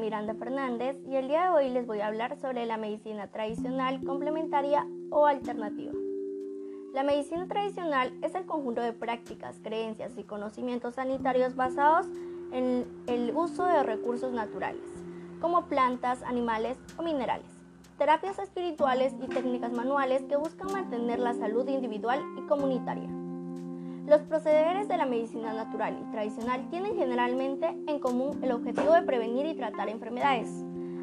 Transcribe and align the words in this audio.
Yolanda 0.00 0.34
Fernández 0.34 0.96
y 1.06 1.16
el 1.16 1.28
día 1.28 1.42
de 1.42 1.48
hoy 1.50 1.68
les 1.68 1.86
voy 1.86 2.00
a 2.00 2.06
hablar 2.06 2.38
sobre 2.38 2.64
la 2.64 2.78
medicina 2.78 3.26
tradicional, 3.26 4.02
complementaria 4.02 4.86
o 5.10 5.26
alternativa. 5.26 5.92
La 6.94 7.02
medicina 7.02 7.46
tradicional 7.46 8.14
es 8.22 8.34
el 8.34 8.46
conjunto 8.46 8.80
de 8.80 8.94
prácticas, 8.94 9.58
creencias 9.62 10.16
y 10.16 10.24
conocimientos 10.24 10.94
sanitarios 10.94 11.54
basados 11.54 12.06
en 12.52 12.86
el 13.08 13.36
uso 13.36 13.66
de 13.66 13.82
recursos 13.82 14.32
naturales, 14.32 14.80
como 15.40 15.66
plantas, 15.66 16.22
animales 16.22 16.78
o 16.96 17.02
minerales, 17.02 17.52
terapias 17.98 18.38
espirituales 18.38 19.12
y 19.22 19.26
técnicas 19.26 19.72
manuales 19.72 20.22
que 20.22 20.36
buscan 20.36 20.72
mantener 20.72 21.18
la 21.18 21.34
salud 21.34 21.68
individual 21.68 22.22
y 22.38 22.46
comunitaria. 22.46 23.21
Los 24.06 24.22
procederes 24.22 24.88
de 24.88 24.96
la 24.96 25.06
medicina 25.06 25.52
natural 25.52 25.96
y 26.00 26.10
tradicional 26.10 26.68
tienen 26.70 26.96
generalmente 26.96 27.66
en 27.86 28.00
común 28.00 28.40
el 28.42 28.50
objetivo 28.50 28.92
de 28.94 29.02
prevenir 29.02 29.46
y 29.46 29.54
tratar 29.54 29.88
enfermedades, 29.88 30.50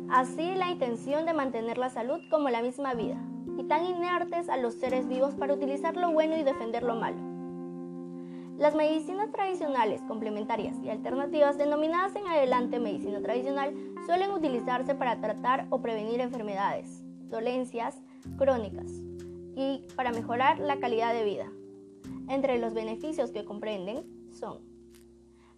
así 0.09 0.53
la 0.55 0.69
intención 0.69 1.25
de 1.25 1.33
mantener 1.33 1.77
la 1.77 1.89
salud 1.89 2.19
como 2.29 2.49
la 2.49 2.61
misma 2.61 2.93
vida, 2.95 3.15
y 3.57 3.63
tan 3.63 3.85
inertes 3.85 4.49
a 4.49 4.57
los 4.57 4.73
seres 4.73 5.07
vivos 5.07 5.33
para 5.35 5.53
utilizar 5.53 5.95
lo 5.95 6.11
bueno 6.11 6.35
y 6.35 6.43
defender 6.43 6.83
lo 6.83 6.95
malo. 6.95 7.17
Las 8.57 8.75
medicinas 8.75 9.31
tradicionales, 9.31 10.01
complementarias 10.01 10.75
y 10.83 10.89
alternativas, 10.89 11.57
denominadas 11.57 12.13
en 12.17 12.27
adelante 12.27 12.79
medicina 12.79 13.21
tradicional, 13.21 13.73
suelen 14.05 14.31
utilizarse 14.31 14.93
para 14.93 15.21
tratar 15.21 15.67
o 15.69 15.81
prevenir 15.81 16.19
enfermedades, 16.19 17.01
dolencias 17.29 18.01
crónicas 18.37 18.91
y 19.55 19.85
para 19.95 20.11
mejorar 20.11 20.59
la 20.59 20.81
calidad 20.81 21.13
de 21.13 21.23
vida. 21.23 21.49
Entre 22.29 22.59
los 22.59 22.75
beneficios 22.75 23.31
que 23.31 23.43
comprenden 23.43 24.05
son 24.31 24.59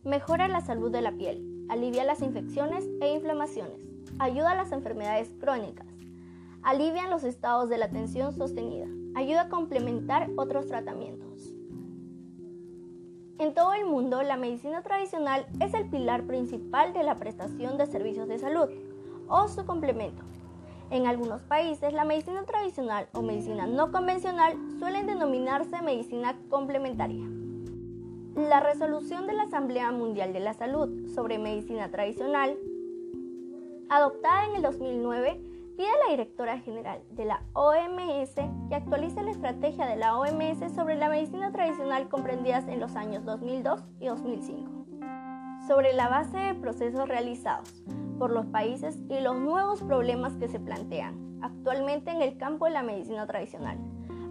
mejora 0.05 0.47
la 0.47 0.61
salud 0.61 0.89
de 0.89 1.01
la 1.01 1.11
piel, 1.11 1.67
alivia 1.67 2.05
las 2.05 2.21
infecciones 2.21 2.87
e 3.01 3.13
inflamaciones, 3.13 3.77
ayuda 4.19 4.51
a 4.51 4.55
las 4.55 4.71
enfermedades 4.71 5.29
crónicas, 5.37 5.85
alivia 6.63 7.09
los 7.09 7.25
estados 7.25 7.67
de 7.69 7.77
la 7.77 7.89
tensión 7.89 8.33
sostenida, 8.33 8.87
ayuda 9.15 9.41
a 9.41 9.49
complementar 9.49 10.29
otros 10.37 10.67
tratamientos. 10.67 11.53
En 13.37 13.53
todo 13.53 13.73
el 13.73 13.85
mundo, 13.85 14.23
la 14.23 14.37
medicina 14.37 14.81
tradicional 14.81 15.45
es 15.59 15.73
el 15.73 15.89
pilar 15.89 16.23
principal 16.23 16.93
de 16.93 17.03
la 17.03 17.15
prestación 17.15 17.77
de 17.77 17.85
servicios 17.85 18.29
de 18.29 18.39
salud 18.39 18.69
o 19.27 19.49
su 19.49 19.65
complemento. 19.65 20.23
En 20.91 21.07
algunos 21.07 21.41
países, 21.43 21.93
la 21.93 22.03
medicina 22.03 22.43
tradicional 22.43 23.07
o 23.13 23.21
medicina 23.21 23.65
no 23.65 23.93
convencional 23.93 24.57
suelen 24.77 25.07
denominarse 25.07 25.81
medicina 25.81 26.37
complementaria. 26.49 27.25
La 28.35 28.59
resolución 28.59 29.25
de 29.25 29.31
la 29.31 29.43
Asamblea 29.43 29.89
Mundial 29.93 30.33
de 30.33 30.41
la 30.41 30.53
Salud 30.53 31.07
sobre 31.15 31.39
medicina 31.39 31.89
tradicional, 31.91 32.57
adoptada 33.89 34.47
en 34.47 34.57
el 34.57 34.63
2009, 34.63 35.41
pide 35.77 35.87
a 35.87 36.07
la 36.07 36.11
directora 36.11 36.59
general 36.59 36.99
de 37.11 37.23
la 37.23 37.41
OMS 37.53 38.35
que 38.67 38.75
actualice 38.75 39.23
la 39.23 39.31
estrategia 39.31 39.85
de 39.85 39.95
la 39.95 40.17
OMS 40.17 40.73
sobre 40.75 40.95
la 40.95 41.07
medicina 41.07 41.53
tradicional 41.53 42.09
comprendidas 42.09 42.67
en 42.67 42.81
los 42.81 42.97
años 42.97 43.23
2002 43.23 43.81
y 44.01 44.07
2005, 44.07 44.69
sobre 45.69 45.93
la 45.93 46.09
base 46.09 46.37
de 46.37 46.53
procesos 46.55 47.07
realizados 47.07 47.81
por 48.21 48.29
los 48.29 48.45
países 48.45 48.99
y 49.09 49.19
los 49.19 49.35
nuevos 49.35 49.81
problemas 49.81 50.33
que 50.33 50.47
se 50.47 50.59
plantean 50.59 51.39
actualmente 51.41 52.11
en 52.11 52.21
el 52.21 52.37
campo 52.37 52.65
de 52.65 52.71
la 52.71 52.83
medicina 52.83 53.25
tradicional. 53.25 53.79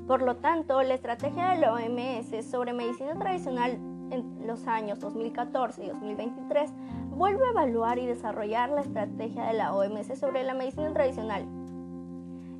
Por 0.07 0.23
lo 0.23 0.37
tanto, 0.37 0.81
la 0.85 0.95
estrategia 0.95 1.49
de 1.49 1.59
la 1.59 1.75
OMS 1.75 2.49
sobre 2.49 2.73
medicina 2.73 3.19
tradicional 3.19 3.73
en 4.13 4.47
los 4.47 4.69
años 4.69 5.01
2014 5.01 5.87
y 5.87 5.89
2023 5.89 6.71
vuelve 7.11 7.45
a 7.45 7.51
evaluar 7.51 7.99
y 7.99 8.07
desarrollar 8.07 8.71
la 8.71 8.83
estrategia 8.83 9.43
de 9.47 9.55
la 9.55 9.75
OMS 9.75 10.17
sobre 10.17 10.45
la 10.45 10.55
medicina 10.55 10.93
tradicional 10.93 11.45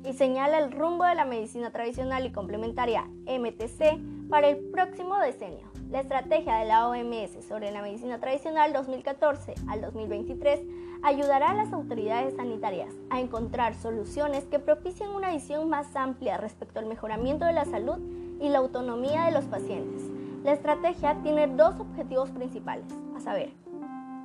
y 0.03 0.11
señala 0.11 0.57
el 0.57 0.73
rumbo 0.73 1.05
de 1.05 1.15
la 1.15 1.23
medicina 1.23 1.71
tradicional 1.71 2.25
y 2.25 2.33
complementaria 2.33 3.05
MTC 3.25 4.27
para 4.29 4.49
el 4.49 4.57
próximo 4.69 5.17
decenio. 5.17 5.70
La 5.91 5.99
estrategia 5.99 6.55
de 6.55 6.65
la 6.67 6.87
OMS 6.87 7.43
sobre 7.45 7.69
la 7.69 7.81
medicina 7.81 8.17
tradicional 8.17 8.71
2014 8.71 9.55
al 9.67 9.81
2023 9.81 10.61
ayudará 11.03 11.49
a 11.49 11.53
las 11.53 11.73
autoridades 11.73 12.33
sanitarias 12.37 12.93
a 13.09 13.19
encontrar 13.19 13.75
soluciones 13.75 14.45
que 14.45 14.59
propicien 14.59 15.09
una 15.09 15.31
visión 15.31 15.67
más 15.67 15.93
amplia 15.97 16.37
respecto 16.37 16.79
al 16.79 16.85
mejoramiento 16.85 17.43
de 17.43 17.51
la 17.51 17.65
salud 17.65 17.97
y 18.39 18.47
la 18.47 18.59
autonomía 18.59 19.25
de 19.25 19.31
los 19.31 19.43
pacientes. 19.43 20.01
La 20.45 20.53
estrategia 20.53 21.21
tiene 21.23 21.47
dos 21.47 21.77
objetivos 21.77 22.29
principales, 22.29 22.85
a 23.17 23.19
saber, 23.19 23.51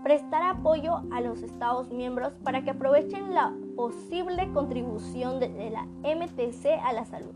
prestar 0.05 0.44
apoyo 0.44 1.03
a 1.10 1.21
los 1.21 1.43
Estados 1.43 1.91
miembros 1.91 2.32
para 2.44 2.62
que 2.62 2.71
aprovechen 2.71 3.34
la 3.34 3.53
posible 3.75 4.53
contribución 4.53 5.41
de, 5.41 5.71
la 5.71 5.82
MTC 5.82 6.81
a 6.81 6.93
la 6.93 7.05
salud 7.06 7.34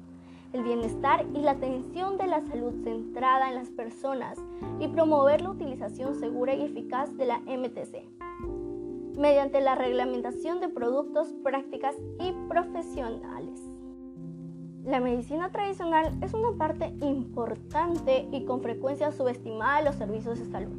el 0.52 0.62
bienestar 0.62 1.24
y 1.34 1.38
la 1.38 1.52
atención 1.52 2.18
de 2.18 2.26
la 2.26 2.40
salud 2.40 2.72
centrada 2.82 3.48
en 3.48 3.54
las 3.54 3.68
personas 3.70 4.38
y 4.80 4.88
promover 4.88 5.42
la 5.42 5.50
utilización 5.50 6.18
segura 6.18 6.54
y 6.54 6.62
eficaz 6.62 7.16
de 7.16 7.26
la 7.26 7.38
MTC 7.40 8.04
mediante 9.16 9.60
la 9.60 9.74
reglamentación 9.74 10.60
de 10.60 10.68
productos, 10.68 11.28
prácticas 11.44 11.94
y 12.18 12.32
profesionales. 12.48 13.60
La 14.84 14.98
medicina 14.98 15.50
tradicional 15.50 16.16
es 16.22 16.32
una 16.32 16.56
parte 16.56 16.94
importante 17.02 18.26
y 18.32 18.46
con 18.46 18.62
frecuencia 18.62 19.12
subestimada 19.12 19.78
de 19.78 19.84
los 19.84 19.96
servicios 19.96 20.38
de 20.38 20.46
salud. 20.46 20.74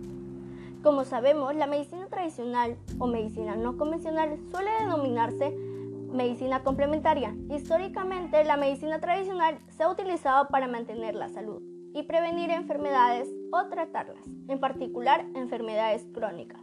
Como 0.81 1.03
sabemos, 1.03 1.55
la 1.55 1.67
medicina 1.67 2.07
tradicional 2.07 2.75
o 2.97 3.05
medicina 3.05 3.55
no 3.55 3.77
convencional 3.77 4.39
suele 4.49 4.71
denominarse 4.79 5.55
Medicina 6.11 6.61
complementaria. 6.61 7.33
Históricamente, 7.49 8.43
la 8.43 8.57
medicina 8.57 8.99
tradicional 8.99 9.59
se 9.69 9.83
ha 9.83 9.89
utilizado 9.89 10.49
para 10.49 10.67
mantener 10.67 11.15
la 11.15 11.29
salud 11.29 11.61
y 11.93 12.03
prevenir 12.03 12.49
enfermedades 12.51 13.29
o 13.51 13.65
tratarlas, 13.69 14.27
en 14.49 14.59
particular 14.59 15.25
enfermedades 15.35 16.05
crónicas. 16.13 16.59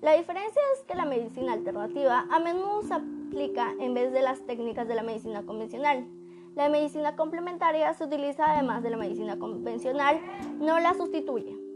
La 0.00 0.14
diferencia 0.14 0.60
es 0.74 0.82
que 0.88 0.96
la 0.96 1.04
medicina 1.04 1.52
alternativa 1.52 2.26
a 2.32 2.40
menudo 2.40 2.82
se 2.82 2.94
aplica 2.94 3.72
en 3.78 3.94
vez 3.94 4.12
de 4.12 4.22
las 4.22 4.44
técnicas 4.46 4.88
de 4.88 4.96
la 4.96 5.04
medicina 5.04 5.44
convencional. 5.44 6.08
La 6.56 6.68
medicina 6.68 7.14
complementaria 7.14 7.94
se 7.94 8.04
utiliza 8.04 8.50
además 8.50 8.82
de 8.82 8.90
la 8.90 8.96
medicina 8.96 9.38
convencional, 9.38 10.20
no 10.58 10.80
la 10.80 10.94
sustituye. 10.94 11.69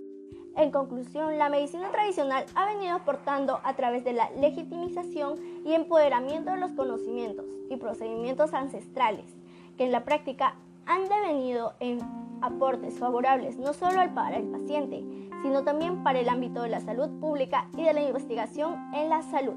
En 0.56 0.70
conclusión, 0.70 1.36
la 1.36 1.48
medicina 1.48 1.90
tradicional 1.90 2.44
ha 2.54 2.66
venido 2.66 2.94
aportando 2.94 3.60
a 3.64 3.74
través 3.74 4.04
de 4.04 4.12
la 4.12 4.30
legitimización 4.30 5.34
y 5.64 5.74
empoderamiento 5.74 6.52
de 6.52 6.58
los 6.58 6.72
conocimientos 6.72 7.46
y 7.68 7.76
procedimientos 7.76 8.54
ancestrales, 8.54 9.26
que 9.76 9.84
en 9.84 9.92
la 9.92 10.04
práctica 10.04 10.54
han 10.86 11.08
devenido 11.08 11.74
en 11.80 11.98
aportes 12.40 12.98
favorables 12.98 13.56
no 13.56 13.72
solo 13.72 14.00
para 14.14 14.36
el 14.36 14.44
paciente, 14.44 15.02
sino 15.42 15.64
también 15.64 16.04
para 16.04 16.20
el 16.20 16.28
ámbito 16.28 16.62
de 16.62 16.68
la 16.68 16.80
salud 16.80 17.08
pública 17.20 17.68
y 17.76 17.82
de 17.82 17.92
la 17.92 18.02
investigación 18.02 18.76
en 18.94 19.08
la 19.08 19.22
salud. 19.22 19.56